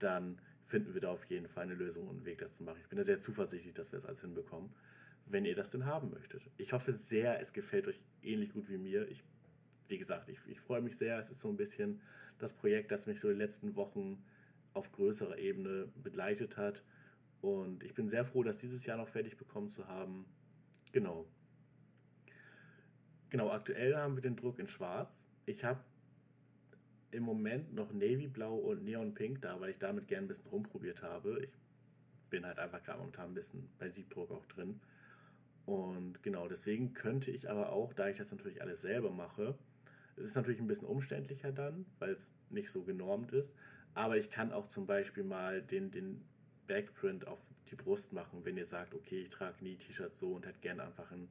dann 0.00 0.40
finden 0.66 0.94
wir 0.94 1.00
da 1.00 1.12
auf 1.12 1.24
jeden 1.26 1.46
Fall 1.46 1.62
eine 1.62 1.74
Lösung 1.74 2.08
und 2.08 2.16
einen 2.16 2.26
Weg, 2.26 2.38
das 2.38 2.56
zu 2.56 2.64
machen. 2.64 2.80
Ich 2.82 2.88
bin 2.88 2.98
da 2.98 3.04
sehr 3.04 3.20
zuversichtlich, 3.20 3.74
dass 3.74 3.92
wir 3.92 3.98
es 3.98 4.04
alles 4.04 4.22
hinbekommen, 4.22 4.74
wenn 5.26 5.44
ihr 5.44 5.54
das 5.54 5.70
denn 5.70 5.86
haben 5.86 6.10
möchtet. 6.10 6.42
Ich 6.56 6.72
hoffe 6.72 6.92
sehr, 6.92 7.40
es 7.40 7.52
gefällt 7.52 7.88
euch 7.88 8.00
ähnlich 8.22 8.52
gut 8.52 8.68
wie 8.68 8.76
mir. 8.76 9.08
Ich, 9.08 9.22
wie 9.88 9.98
gesagt, 9.98 10.28
ich, 10.28 10.38
ich 10.46 10.60
freue 10.60 10.80
mich 10.80 10.96
sehr. 10.96 11.18
Es 11.18 11.30
ist 11.30 11.40
so 11.40 11.48
ein 11.48 11.56
bisschen 11.56 12.00
das 12.38 12.52
Projekt, 12.52 12.90
das 12.90 13.06
mich 13.06 13.20
so 13.20 13.28
die 13.28 13.38
letzten 13.38 13.76
Wochen 13.76 14.22
auf 14.74 14.90
größerer 14.92 15.38
Ebene 15.38 15.88
begleitet 16.02 16.56
hat. 16.56 16.82
Und 17.40 17.82
ich 17.82 17.94
bin 17.94 18.08
sehr 18.08 18.24
froh, 18.24 18.42
das 18.42 18.58
dieses 18.58 18.84
Jahr 18.86 18.96
noch 18.96 19.08
fertig 19.08 19.36
bekommen 19.36 19.68
zu 19.68 19.88
haben. 19.88 20.26
Genau. 20.92 21.26
Genau, 23.30 23.50
aktuell 23.50 23.96
haben 23.96 24.14
wir 24.14 24.22
den 24.22 24.36
Druck 24.36 24.58
in 24.58 24.68
Schwarz. 24.68 25.24
Ich 25.46 25.64
habe 25.64 25.80
im 27.10 27.22
Moment 27.22 27.74
noch 27.74 27.92
Navy 27.92 28.26
Blau 28.26 28.56
und 28.56 28.84
Neon 28.84 29.14
Pink 29.14 29.42
da, 29.42 29.60
weil 29.60 29.70
ich 29.70 29.78
damit 29.78 30.08
gern 30.08 30.24
ein 30.24 30.28
bisschen 30.28 30.48
rumprobiert 30.50 31.02
habe. 31.02 31.44
Ich 31.44 31.50
bin 32.30 32.46
halt 32.46 32.58
einfach 32.58 32.82
gerade 32.82 32.98
momentan 32.98 33.30
ein 33.30 33.34
bisschen 33.34 33.68
bei 33.78 33.90
Siebdruck 33.90 34.30
auch 34.30 34.46
drin. 34.46 34.80
Und 35.66 36.22
genau 36.22 36.48
deswegen 36.48 36.92
könnte 36.92 37.30
ich 37.30 37.48
aber 37.48 37.72
auch, 37.72 37.92
da 37.92 38.08
ich 38.08 38.18
das 38.18 38.30
natürlich 38.30 38.62
alles 38.62 38.82
selber 38.82 39.10
mache, 39.10 39.56
es 40.16 40.24
ist 40.24 40.34
natürlich 40.34 40.60
ein 40.60 40.66
bisschen 40.66 40.88
umständlicher 40.88 41.52
dann, 41.52 41.86
weil 41.98 42.12
es 42.12 42.30
nicht 42.50 42.70
so 42.70 42.82
genormt 42.82 43.32
ist. 43.32 43.54
Aber 43.94 44.16
ich 44.16 44.30
kann 44.30 44.52
auch 44.52 44.66
zum 44.66 44.86
Beispiel 44.86 45.24
mal 45.24 45.62
den, 45.62 45.90
den 45.90 46.24
Backprint 46.66 47.26
auf 47.26 47.38
die 47.70 47.76
Brust 47.76 48.12
machen, 48.12 48.44
wenn 48.44 48.56
ihr 48.56 48.66
sagt, 48.66 48.94
okay, 48.94 49.22
ich 49.22 49.30
trage 49.30 49.62
nie 49.64 49.76
T-Shirts 49.76 50.18
so 50.18 50.32
und 50.32 50.46
hätte 50.46 50.60
gerne 50.60 50.84
einfach 50.84 51.10
einen 51.12 51.28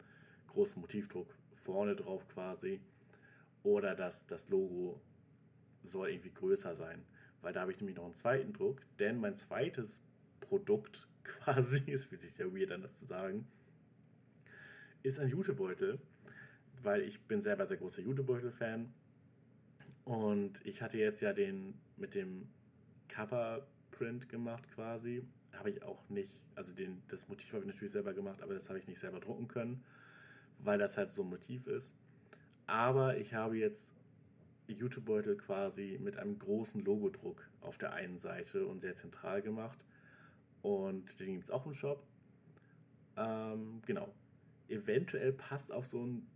großen 0.48 0.82
Motivdruck 0.82 1.34
vorne 1.64 1.96
drauf 1.96 2.28
quasi. 2.30 2.80
Oder 3.64 3.96
dass 3.96 4.26
das 4.28 4.50
Logo 4.50 5.00
soll 5.84 6.10
irgendwie 6.10 6.34
größer 6.34 6.76
sein. 6.76 7.04
Weil 7.42 7.54
da 7.54 7.62
habe 7.62 7.72
ich 7.72 7.80
nämlich 7.80 7.98
noch 7.98 8.06
einen 8.06 8.16
zweiten 8.16 8.54
Druck, 8.54 8.82
denn 9.00 9.20
mein 9.20 9.38
zweites 9.38 10.02
Produkt 10.40 11.08
quasi, 11.24 11.92
es 11.92 12.06
fühlt 12.06 12.22
sich 12.22 12.34
sehr 12.34 12.54
weird 12.54 12.72
an, 12.72 12.82
das 12.82 12.98
zu 12.98 13.06
sagen, 13.06 13.48
ist 15.04 15.20
ein 15.20 15.30
Jutebeutel, 15.30 16.00
weil 16.84 17.02
ich 17.02 17.20
bin 17.22 17.42
selber 17.42 17.66
sehr 17.66 17.78
großer 17.78 18.02
Jutebeutel-Fan. 18.02 18.94
Und 20.06 20.66
ich 20.66 20.82
hatte 20.82 20.98
jetzt 20.98 21.22
ja 21.22 21.34
den 21.34 21.76
mit 21.98 22.16
dem 22.16 22.48
Cover-Print 23.10 24.30
gemacht 24.30 24.68
quasi. 24.74 25.24
Habe 25.54 25.70
ich 25.70 25.84
auch 25.84 26.10
nicht, 26.10 26.32
also 26.56 26.72
den, 26.74 27.02
das 27.08 27.28
Motiv 27.28 27.54
habe 27.54 27.64
ich 27.64 27.68
natürlich 27.68 27.94
selber 27.94 28.14
gemacht, 28.14 28.42
aber 28.42 28.54
das 28.54 28.70
habe 28.70 28.80
ich 28.80 28.88
nicht 28.88 29.00
selber 29.00 29.20
drucken 29.20 29.48
können, 29.48 29.84
weil 30.60 30.80
das 30.80 30.98
halt 30.98 31.12
so 31.12 31.22
ein 31.24 31.30
Motiv 31.30 31.68
ist. 31.68 31.92
Aber 32.68 33.18
ich 33.18 33.34
habe 33.34 33.58
jetzt 33.58 33.92
Jutebeutel 34.68 35.36
quasi 35.38 36.00
mit 36.02 36.18
einem 36.18 36.40
großen 36.40 36.84
Logodruck 36.84 37.48
auf 37.62 37.78
der 37.78 37.94
einen 37.94 38.18
Seite 38.18 38.66
und 38.66 38.80
sehr 38.80 38.96
zentral 38.96 39.42
gemacht. 39.42 39.78
Und 40.62 41.20
den 41.20 41.34
gibt 41.34 41.44
es 41.44 41.52
auch 41.52 41.66
im 41.66 41.74
Shop. 41.74 42.04
Ähm, 43.18 43.82
genau. 43.86 44.14
Eventuell 44.72 45.34
passt 45.34 45.72
auf 45.72 45.86
so 45.86 46.02
einen 46.02 46.28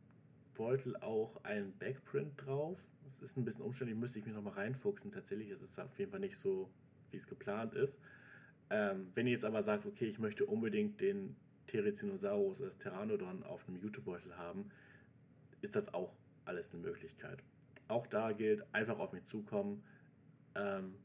Beutel 0.54 0.96
auch 0.98 1.44
ein 1.44 1.74
Backprint 1.78 2.34
drauf. 2.46 2.80
Das 3.04 3.22
ist 3.22 3.38
ein 3.38 3.46
bisschen 3.46 3.64
umständlich, 3.64 3.98
müsste 3.98 4.20
ich 4.20 4.26
mich 4.26 4.34
nochmal 4.34 4.54
reinfuchsen. 4.54 5.12
Tatsächlich 5.12 5.50
ist 5.50 5.62
es 5.62 5.78
auf 5.80 5.98
jeden 5.98 6.12
Fall 6.12 6.20
nicht 6.20 6.38
so, 6.38 6.70
wie 7.12 7.18
es 7.18 7.28
geplant 7.28 7.76
ist. 7.76 8.00
Ähm, 8.70 9.12
wenn 9.14 9.28
ihr 9.28 9.34
jetzt 9.34 9.46
aber 9.46 9.62
sagt, 9.64 9.86
okay, 9.86 10.06
ich 10.06 10.20
möchte 10.20 10.46
unbedingt 10.46 11.00
den 11.00 11.36
Therizinosaurus 11.68 12.60
oder 12.60 12.68
das 12.68 12.78
Pteranodon 12.78 13.44
auf 13.44 13.68
einem 13.68 13.78
Jutebeutel 13.78 14.38
haben, 14.38 14.70
ist 15.62 15.76
das 15.76 15.94
auch 15.94 16.16
alles 16.46 16.74
eine 16.74 16.82
Möglichkeit. 16.82 17.44
Auch 17.88 18.08
da 18.08 18.32
gilt, 18.32 18.64
einfach 18.74 19.00
auf 19.00 19.14
mich 19.14 19.26
zukommen. 19.26 19.84
Ähm, 20.56 20.96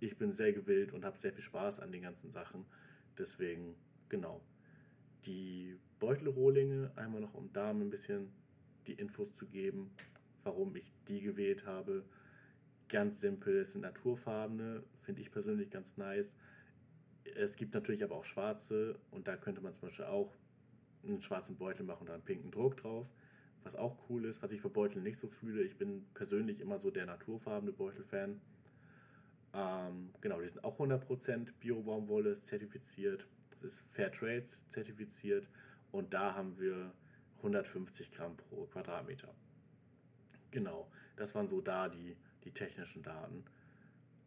ich 0.00 0.16
bin 0.18 0.32
sehr 0.32 0.52
gewillt 0.52 0.92
und 0.92 1.04
habe 1.04 1.16
sehr 1.16 1.32
viel 1.32 1.42
Spaß 1.42 1.80
an 1.80 1.92
den 1.92 2.02
ganzen 2.02 2.30
Sachen. 2.30 2.66
Deswegen, 3.16 3.74
genau. 4.08 4.42
Die 5.24 5.78
Beutelrohlinge, 5.98 6.90
einmal 6.96 7.20
noch 7.20 7.34
um 7.34 7.52
da 7.52 7.70
ein 7.70 7.90
bisschen 7.90 8.30
die 8.86 8.92
Infos 8.92 9.36
zu 9.36 9.46
geben, 9.46 9.90
warum 10.44 10.74
ich 10.76 10.92
die 11.08 11.20
gewählt 11.20 11.66
habe. 11.66 12.04
Ganz 12.88 13.20
simpel, 13.20 13.58
es 13.58 13.72
sind 13.72 13.82
naturfarbene, 13.82 14.82
finde 15.02 15.20
ich 15.20 15.30
persönlich 15.30 15.70
ganz 15.70 15.96
nice. 15.96 16.34
Es 17.36 17.56
gibt 17.56 17.74
natürlich 17.74 18.02
aber 18.02 18.16
auch 18.16 18.24
schwarze 18.24 18.98
und 19.10 19.28
da 19.28 19.36
könnte 19.36 19.60
man 19.60 19.74
zum 19.74 19.82
Beispiel 19.82 20.06
auch 20.06 20.34
einen 21.04 21.20
schwarzen 21.20 21.56
Beutel 21.56 21.84
machen 21.84 22.02
und 22.02 22.08
da 22.08 22.14
einen 22.14 22.24
pinken 22.24 22.50
Druck 22.50 22.78
drauf. 22.78 23.06
Was 23.64 23.76
auch 23.76 23.98
cool 24.08 24.24
ist, 24.24 24.42
was 24.42 24.52
ich 24.52 24.60
für 24.60 24.70
Beutel 24.70 25.02
nicht 25.02 25.18
so 25.18 25.28
fühle. 25.28 25.62
Ich 25.62 25.76
bin 25.76 26.06
persönlich 26.14 26.60
immer 26.60 26.78
so 26.78 26.90
der 26.90 27.04
naturfarbene 27.06 27.72
Beutel-Fan. 27.72 28.40
Ähm, 29.52 30.10
genau, 30.20 30.40
die 30.40 30.48
sind 30.48 30.64
auch 30.64 30.78
100% 30.78 31.48
Bio-Baumwolle 31.60 32.36
zertifiziert. 32.36 33.26
Das 33.50 33.64
ist 33.64 33.84
Fairtrade 33.92 34.46
zertifiziert 34.68 35.48
und 35.92 36.12
da 36.14 36.34
haben 36.34 36.58
wir 36.58 36.92
150 37.38 38.12
Gramm 38.12 38.36
pro 38.36 38.66
Quadratmeter. 38.66 39.34
Genau, 40.50 40.90
das 41.16 41.34
waren 41.34 41.48
so 41.48 41.60
da 41.60 41.88
die, 41.88 42.16
die 42.44 42.52
technischen 42.52 43.02
Daten. 43.02 43.44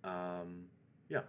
Ähm, 0.04 0.70
ja, 1.10 1.28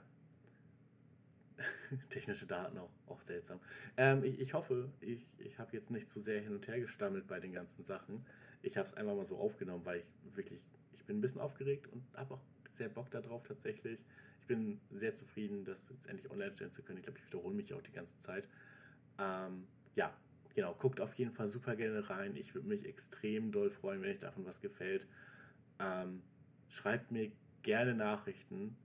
technische 2.11 2.47
Daten 2.47 2.79
auch, 2.79 2.91
auch 3.07 3.21
seltsam. 3.23 3.61
Ähm, 3.97 4.25
ich, 4.25 4.41
ich 4.41 4.55
hoffe, 4.55 4.91
ich, 5.01 5.27
ich 5.39 5.59
habe 5.59 5.73
jetzt 5.77 5.91
nicht 5.91 6.09
zu 6.09 6.21
sehr 6.21 6.41
hin 6.41 6.55
und 6.55 6.67
her 6.67 6.81
gestammelt 6.81 7.27
bei 7.27 7.41
den 7.41 7.53
ganzen 7.53 7.83
Sachen. 7.83 8.25
Ich 8.63 8.77
habe 8.77 8.87
es 8.87 8.95
einfach 8.95 9.15
mal 9.15 9.27
so 9.27 9.37
aufgenommen, 9.37 9.85
weil 9.85 9.99
ich 9.99 10.37
wirklich, 10.37 10.61
ich 10.95 11.05
bin 11.05 11.19
ein 11.19 11.21
bisschen 11.21 11.41
aufgeregt 11.41 11.89
und 11.89 12.05
habe 12.15 12.35
auch 12.35 12.41
sehr 12.69 12.89
Bock 12.89 13.11
darauf 13.11 13.45
tatsächlich. 13.45 14.05
Ich 14.41 14.47
bin 14.47 14.81
sehr 14.91 15.15
zufrieden, 15.15 15.65
das 15.65 15.89
jetzt 15.91 16.07
endlich 16.07 16.31
online 16.31 16.53
stellen 16.55 16.73
zu 16.73 16.83
können. 16.83 16.99
Ich 16.99 17.05
glaube, 17.05 17.19
ich 17.19 17.27
wiederhole 17.27 17.55
mich 17.55 17.73
auch 17.75 17.83
die 17.83 17.93
ganze 17.93 18.19
Zeit. 18.19 18.49
Ähm, 19.19 19.67
ja, 19.95 20.13
genau, 20.55 20.75
guckt 20.75 21.01
auf 21.01 21.15
jeden 21.15 21.33
Fall 21.33 21.49
super 21.49 21.77
gerne 21.77 22.09
rein. 22.09 22.37
Ich 22.37 22.55
würde 22.55 22.69
mich 22.69 22.85
extrem 22.87 23.53
doll 23.53 23.71
freuen, 23.71 24.03
wenn 24.03 24.11
euch 24.11 24.21
davon 24.21 24.47
was 24.47 24.61
gefällt. 24.61 25.07
Ähm, 25.79 26.23
schreibt 26.69 27.11
mir 27.11 27.31
gerne 27.63 27.95
Nachrichten. 27.95 28.77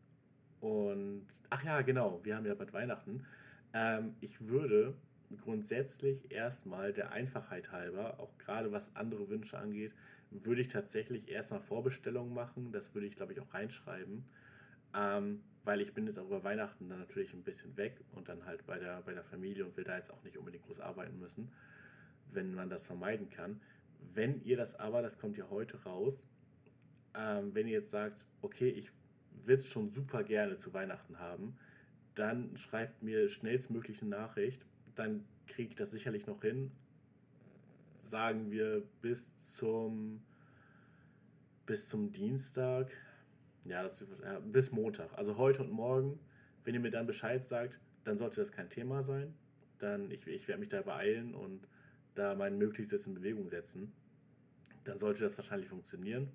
Und, 0.59 1.27
ach 1.49 1.63
ja, 1.63 1.81
genau, 1.81 2.19
wir 2.23 2.35
haben 2.35 2.45
ja 2.45 2.55
bald 2.55 2.73
Weihnachten. 2.73 3.25
Ähm, 3.73 4.15
ich 4.21 4.47
würde 4.47 4.95
grundsätzlich 5.43 6.31
erstmal 6.31 6.93
der 6.93 7.11
Einfachheit 7.11 7.71
halber, 7.71 8.19
auch 8.19 8.37
gerade 8.37 8.71
was 8.71 8.95
andere 8.95 9.29
Wünsche 9.29 9.57
angeht, 9.57 9.93
würde 10.31 10.61
ich 10.61 10.69
tatsächlich 10.69 11.29
erstmal 11.29 11.61
Vorbestellungen 11.61 12.33
machen. 12.33 12.71
Das 12.71 12.93
würde 12.93 13.07
ich, 13.07 13.15
glaube 13.15 13.33
ich, 13.33 13.39
auch 13.39 13.53
reinschreiben. 13.53 14.25
Ähm, 14.93 15.41
weil 15.67 15.81
ich 15.81 15.93
bin 15.93 16.07
jetzt 16.07 16.17
auch 16.17 16.27
über 16.27 16.45
Weihnachten 16.45 16.87
dann 16.87 16.99
natürlich 16.99 17.33
ein 17.33 17.43
bisschen 17.43 17.75
weg 17.75 17.99
und 18.13 18.29
dann 18.29 18.45
halt 18.45 18.65
bei 18.65 18.79
der, 18.79 19.01
bei 19.01 19.13
der 19.13 19.25
Familie 19.25 19.65
und 19.65 19.75
will 19.75 19.83
da 19.83 19.97
jetzt 19.97 20.13
auch 20.13 20.23
nicht 20.23 20.37
unbedingt 20.37 20.65
groß 20.65 20.79
arbeiten 20.79 21.19
müssen, 21.19 21.51
wenn 22.31 22.53
man 22.53 22.69
das 22.69 22.85
vermeiden 22.85 23.29
kann. 23.29 23.59
Wenn 24.13 24.41
ihr 24.45 24.55
das 24.55 24.79
aber, 24.79 25.01
das 25.01 25.19
kommt 25.19 25.35
ja 25.35 25.49
heute 25.49 25.83
raus, 25.83 26.23
ähm, 27.13 27.53
wenn 27.53 27.67
ihr 27.67 27.73
jetzt 27.73 27.91
sagt, 27.91 28.23
okay, 28.41 28.69
ich 28.69 28.93
will 29.43 29.57
es 29.57 29.67
schon 29.67 29.89
super 29.89 30.23
gerne 30.23 30.55
zu 30.55 30.73
Weihnachten 30.73 31.19
haben, 31.19 31.57
dann 32.15 32.55
schreibt 32.55 33.03
mir 33.03 33.27
schnellstmöglich 33.27 34.01
eine 34.01 34.11
Nachricht, 34.11 34.65
dann 34.95 35.25
kriege 35.47 35.71
ich 35.71 35.75
das 35.75 35.91
sicherlich 35.91 36.27
noch 36.27 36.41
hin. 36.41 36.71
Sagen 38.03 38.51
wir 38.51 38.83
bis 39.01 39.37
zum 39.57 40.21
bis 41.65 41.89
zum 41.89 42.13
Dienstag, 42.13 42.89
ja, 43.69 43.83
das, 43.83 44.03
ja, 44.23 44.39
bis 44.39 44.71
Montag. 44.71 45.09
Also 45.17 45.37
heute 45.37 45.63
und 45.63 45.71
morgen. 45.71 46.19
Wenn 46.63 46.73
ihr 46.73 46.79
mir 46.79 46.91
dann 46.91 47.07
Bescheid 47.07 47.45
sagt, 47.45 47.79
dann 48.03 48.17
sollte 48.17 48.37
das 48.37 48.51
kein 48.51 48.69
Thema 48.69 49.03
sein. 49.03 49.33
Dann, 49.79 50.11
ich, 50.11 50.25
ich 50.27 50.47
werde 50.47 50.59
mich 50.59 50.69
da 50.69 50.81
beeilen 50.81 51.33
und 51.33 51.67
da 52.15 52.35
mein 52.35 52.57
Möglichstes 52.57 53.07
in 53.07 53.13
Bewegung 53.13 53.49
setzen. 53.49 53.93
Dann 54.83 54.99
sollte 54.99 55.21
das 55.21 55.37
wahrscheinlich 55.37 55.69
funktionieren. 55.69 56.31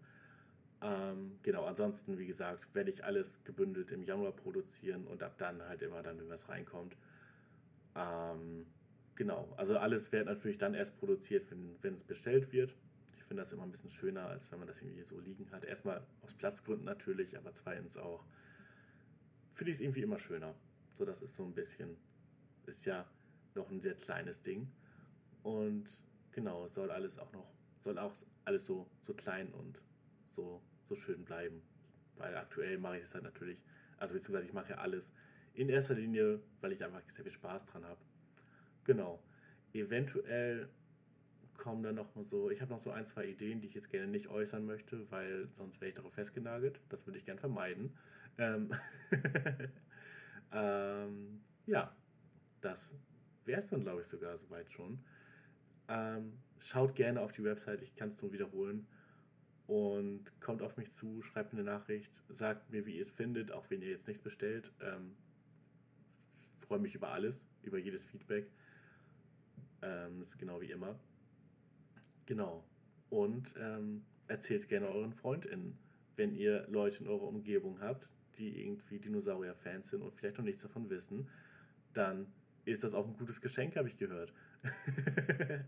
Ähm, 0.81 1.39
genau, 1.43 1.65
ansonsten, 1.65 2.19
wie 2.19 2.27
gesagt, 2.27 2.75
werde 2.75 2.91
ich 2.91 3.05
alles 3.05 3.43
gebündelt 3.45 3.91
im 3.91 4.03
Januar 4.03 4.33
produzieren 4.33 5.07
und 5.07 5.23
ab 5.23 5.35
dann 5.39 5.63
halt 5.63 5.83
immer 5.83 6.03
dann, 6.03 6.19
wenn 6.19 6.29
was 6.29 6.49
reinkommt. 6.49 6.97
Ähm, 7.95 8.67
genau, 9.15 9.53
also 9.57 9.77
alles 9.77 10.11
wird 10.13 10.27
natürlich 10.27 10.59
dann 10.59 10.75
erst 10.75 10.99
produziert, 10.99 11.47
wenn 11.83 11.95
es 11.95 12.03
bestellt 12.03 12.53
wird 12.53 12.75
finde 13.33 13.45
das 13.45 13.53
immer 13.55 13.63
ein 13.63 13.71
bisschen 13.71 13.89
schöner, 13.89 14.29
als 14.29 14.53
wenn 14.53 14.59
man 14.59 14.69
das 14.69 14.83
irgendwie 14.83 15.05
so 15.05 15.19
liegen 15.19 15.51
hat. 15.53 15.65
Erstmal 15.65 16.07
aus 16.21 16.35
Platzgründen 16.35 16.85
natürlich, 16.85 17.35
aber 17.35 17.55
zweitens 17.55 17.97
auch 17.97 18.27
finde 19.55 19.71
ich 19.71 19.79
es 19.79 19.81
irgendwie 19.81 20.03
immer 20.03 20.19
schöner. 20.19 20.55
So, 20.99 21.07
das 21.07 21.23
ist 21.23 21.35
so 21.35 21.43
ein 21.43 21.55
bisschen, 21.55 21.97
ist 22.67 22.85
ja 22.85 23.11
noch 23.55 23.71
ein 23.71 23.81
sehr 23.81 23.95
kleines 23.95 24.43
Ding. 24.43 24.71
Und 25.43 25.87
genau, 26.31 26.69
soll 26.69 26.91
alles 26.91 27.19
auch 27.19 27.33
noch, 27.33 27.51
soll 27.79 27.97
auch 27.97 28.15
alles 28.45 28.67
so, 28.67 28.87
so 29.01 29.15
klein 29.15 29.51
und 29.55 29.81
so, 30.27 30.61
so 30.87 30.95
schön 30.95 31.25
bleiben. 31.25 31.63
Weil 32.17 32.37
aktuell 32.37 32.77
mache 32.77 32.99
ich 32.99 33.05
es 33.05 33.15
halt 33.15 33.25
natürlich, 33.25 33.65
also 33.97 34.13
beziehungsweise 34.13 34.47
ich 34.47 34.53
mache 34.53 34.73
ja 34.73 34.77
alles 34.77 35.11
in 35.55 35.71
erster 35.71 35.95
Linie, 35.95 36.43
weil 36.61 36.73
ich 36.73 36.85
einfach 36.85 37.01
sehr 37.09 37.25
viel 37.25 37.33
Spaß 37.33 37.65
dran 37.65 37.87
habe. 37.87 38.03
Genau. 38.85 39.23
Eventuell 39.73 40.69
kommen 41.63 41.85
dann 41.85 41.95
noch 41.95 42.11
so, 42.25 42.51
ich 42.51 42.61
habe 42.61 42.73
noch 42.73 42.81
so 42.81 42.91
ein, 42.91 43.07
zwei 43.07 43.25
Ideen, 43.25 43.61
die 43.61 43.69
ich 43.69 43.75
jetzt 43.75 43.89
gerne 43.89 44.09
nicht 44.09 44.27
äußern 44.27 44.67
möchte, 44.67 45.09
weil 45.13 45.47
sonst 45.53 45.81
wäre 45.81 45.91
ich 45.91 45.95
darauf 45.95 46.13
festgenagelt. 46.13 46.81
Das 46.89 47.07
würde 47.07 47.21
ich 47.21 47.25
gerne 47.25 47.39
vermeiden. 47.39 47.97
Ähm, 48.37 48.75
ähm, 50.53 51.41
ja, 51.67 51.95
das 52.61 52.91
wäre 53.45 53.61
es 53.61 53.69
dann, 53.69 53.83
glaube 53.83 54.01
ich, 54.01 54.09
sogar 54.09 54.37
soweit 54.39 54.73
schon. 54.73 55.05
Ähm, 55.87 56.33
schaut 56.59 56.97
gerne 56.97 57.21
auf 57.21 57.31
die 57.31 57.45
Website, 57.45 57.81
ich 57.83 57.95
kann 57.95 58.09
es 58.09 58.21
nur 58.21 58.33
wiederholen. 58.33 58.89
Und 59.69 60.25
kommt 60.41 60.63
auf 60.63 60.77
mich 60.77 60.91
zu, 60.91 61.23
schreibt 61.23 61.53
mir 61.53 61.61
eine 61.61 61.71
Nachricht, 61.71 62.11
sagt 62.29 62.71
mir, 62.71 62.87
wie 62.87 62.97
ihr 62.97 63.03
es 63.03 63.13
findet, 63.13 63.53
auch 63.53 63.71
wenn 63.71 63.83
ihr 63.83 63.91
jetzt 63.91 64.09
nichts 64.09 64.25
bestellt. 64.25 64.73
Ähm, 64.81 65.15
freue 66.59 66.81
mich 66.81 66.97
über 66.97 67.11
alles, 67.11 67.41
über 67.63 67.79
jedes 67.79 68.05
Feedback. 68.05 68.51
Ähm, 69.81 70.23
ist 70.23 70.37
genau 70.41 70.61
wie 70.61 70.73
immer. 70.73 70.99
Genau. 72.27 72.65
Und 73.11 73.53
ähm, 73.59 74.05
erzählt 74.29 74.69
gerne 74.69 74.89
euren 74.89 75.13
FreundInnen, 75.13 75.77
wenn 76.17 76.35
ihr 76.35 76.67
Leute 76.69 77.03
in 77.03 77.09
eurer 77.09 77.29
Umgebung 77.29 77.81
habt, 77.81 78.09
die 78.39 78.63
irgendwie 78.63 78.99
Dinosaurier-Fans 78.99 79.91
sind 79.91 80.03
und 80.03 80.15
vielleicht 80.15 80.39
noch 80.39 80.45
nichts 80.45 80.63
davon 80.63 80.89
wissen. 80.91 81.29
dann 81.93 82.27
ist 82.65 82.85
das 82.85 82.95
auch 82.95 83.07
ein 83.07 83.17
gutes 83.17 83.41
Geschenk, 83.41 83.77
habe 83.77 83.89
ich 83.89 83.97
gehört. 83.97 84.33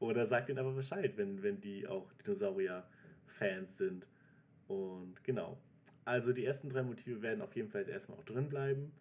Oder 0.00 0.24
sagt 0.24 0.48
ihnen 0.48 0.58
aber 0.58 0.72
Bescheid, 0.72 1.16
wenn, 1.16 1.42
wenn 1.42 1.60
die 1.60 1.86
auch 1.86 2.10
Dinosaurier-Fans 2.24 3.76
sind. 3.76 4.06
Und 4.66 5.22
genau. 5.22 5.58
Also 6.04 6.32
die 6.32 6.44
ersten 6.44 6.70
drei 6.70 6.82
Motive 6.82 7.20
werden 7.22 7.42
auf 7.42 7.54
jeden 7.54 7.68
Fall 7.68 7.86
erstmal 7.88 8.18
auch 8.18 8.24
drin 8.24 8.48
bleiben. 8.48 8.92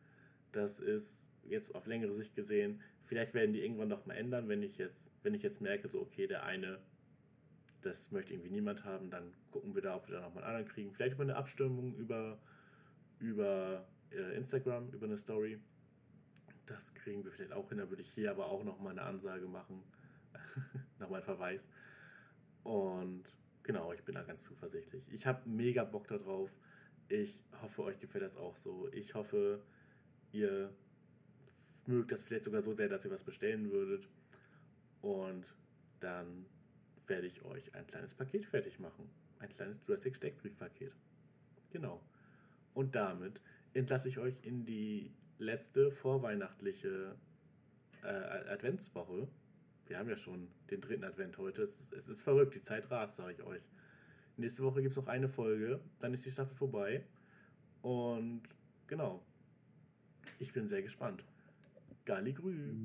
Das 0.51 0.79
ist 0.79 1.27
jetzt 1.47 1.73
auf 1.73 1.87
längere 1.87 2.13
Sicht 2.13 2.35
gesehen. 2.35 2.81
Vielleicht 3.09 3.33
werden 3.33 3.53
die 3.53 3.63
irgendwann 3.63 3.87
noch 3.87 4.05
mal 4.05 4.13
ändern, 4.13 4.47
wenn 4.49 4.61
ich 4.61 4.77
jetzt, 4.77 5.09
wenn 5.23 5.33
ich 5.33 5.41
jetzt 5.41 5.61
merke, 5.61 5.87
so 5.87 5.99
okay, 5.99 6.27
der 6.27 6.43
eine, 6.43 6.77
das 7.81 8.11
möchte 8.11 8.33
irgendwie 8.33 8.51
niemand 8.51 8.85
haben, 8.85 9.09
dann 9.09 9.33
gucken 9.49 9.73
wir 9.73 9.81
da, 9.81 9.95
ob 9.95 10.07
wir 10.07 10.13
da 10.13 10.21
noch 10.21 10.35
mal 10.35 10.43
einen 10.43 10.49
anderen 10.55 10.67
kriegen. 10.67 10.93
Vielleicht 10.93 11.15
über 11.15 11.23
eine 11.23 11.35
Abstimmung 11.35 11.95
über, 11.95 12.37
über 13.17 13.87
äh, 14.11 14.37
Instagram, 14.37 14.91
über 14.91 15.07
eine 15.07 15.17
Story. 15.17 15.59
Das 16.67 16.93
kriegen 16.93 17.23
wir 17.23 17.31
vielleicht 17.31 17.51
auch 17.51 17.67
hin. 17.69 17.79
Da 17.79 17.89
würde 17.89 18.03
ich 18.03 18.11
hier 18.11 18.29
aber 18.29 18.45
auch 18.45 18.63
noch 18.63 18.79
mal 18.79 18.91
eine 18.91 19.01
Ansage 19.01 19.47
machen. 19.47 19.81
Nochmal 20.99 21.21
ein 21.21 21.25
Verweis. 21.25 21.67
Und 22.61 23.23
genau, 23.63 23.91
ich 23.91 24.03
bin 24.03 24.13
da 24.13 24.21
ganz 24.21 24.43
zuversichtlich. 24.43 25.03
Ich 25.11 25.25
habe 25.25 25.49
mega 25.49 25.83
Bock 25.83 26.07
darauf. 26.07 26.51
Ich 27.07 27.43
hoffe, 27.59 27.85
euch 27.85 27.99
gefällt 27.99 28.23
das 28.23 28.37
auch 28.37 28.55
so. 28.55 28.87
Ich 28.91 29.15
hoffe, 29.15 29.63
ihr 30.31 30.71
mögt 31.89 32.11
das 32.11 32.23
vielleicht 32.23 32.45
sogar 32.45 32.61
so 32.61 32.71
sehr, 32.71 32.87
dass 32.87 33.03
ihr 33.03 33.11
was 33.11 33.23
bestellen 33.23 33.71
würdet. 33.71 34.07
Und 35.01 35.45
dann 35.99 36.45
werde 37.07 37.27
ich 37.27 37.43
euch 37.43 37.73
ein 37.75 37.87
kleines 37.87 38.13
Paket 38.13 38.45
fertig 38.45 38.79
machen. 38.79 39.09
Ein 39.39 39.49
kleines 39.49 39.81
Jurassic 39.85 40.15
Steckbriefpaket. 40.15 40.93
Genau. 41.71 42.01
Und 42.73 42.95
damit 42.95 43.41
entlasse 43.73 44.09
ich 44.09 44.19
euch 44.19 44.35
in 44.43 44.65
die 44.65 45.11
letzte 45.39 45.91
vorweihnachtliche 45.91 47.15
äh, 48.03 48.07
Adventswoche. 48.07 49.27
Wir 49.87 49.97
haben 49.97 50.09
ja 50.09 50.17
schon 50.17 50.47
den 50.69 50.81
dritten 50.81 51.03
Advent 51.03 51.37
heute. 51.37 51.63
Es 51.63 51.79
ist, 51.79 51.93
es 51.93 52.07
ist 52.07 52.21
verrückt, 52.21 52.53
die 52.53 52.61
Zeit 52.61 52.91
rast, 52.91 53.15
sage 53.15 53.33
ich 53.33 53.43
euch. 53.43 53.63
Nächste 54.37 54.63
Woche 54.63 54.81
gibt 54.81 54.91
es 54.91 54.97
noch 54.97 55.07
eine 55.07 55.27
Folge, 55.27 55.81
dann 55.99 56.13
ist 56.13 56.25
die 56.25 56.31
Staffel 56.31 56.55
vorbei. 56.55 57.03
Und 57.81 58.43
genau, 58.87 59.23
ich 60.37 60.53
bin 60.53 60.67
sehr 60.67 60.81
gespannt. 60.81 61.23
Galligrü. 62.09 62.75